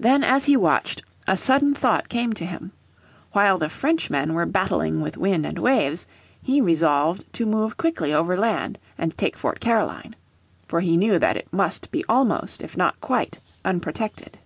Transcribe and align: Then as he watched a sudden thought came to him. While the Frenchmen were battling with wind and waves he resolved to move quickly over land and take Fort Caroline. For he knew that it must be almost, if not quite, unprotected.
Then 0.00 0.24
as 0.24 0.46
he 0.46 0.56
watched 0.56 1.02
a 1.26 1.36
sudden 1.36 1.74
thought 1.74 2.08
came 2.08 2.32
to 2.32 2.46
him. 2.46 2.72
While 3.32 3.58
the 3.58 3.68
Frenchmen 3.68 4.32
were 4.32 4.46
battling 4.46 5.02
with 5.02 5.18
wind 5.18 5.44
and 5.44 5.58
waves 5.58 6.06
he 6.40 6.62
resolved 6.62 7.30
to 7.34 7.44
move 7.44 7.76
quickly 7.76 8.14
over 8.14 8.38
land 8.38 8.78
and 8.96 9.14
take 9.18 9.36
Fort 9.36 9.60
Caroline. 9.60 10.16
For 10.66 10.80
he 10.80 10.96
knew 10.96 11.18
that 11.18 11.36
it 11.36 11.52
must 11.52 11.90
be 11.90 12.02
almost, 12.08 12.62
if 12.62 12.74
not 12.74 12.98
quite, 13.02 13.38
unprotected. 13.66 14.38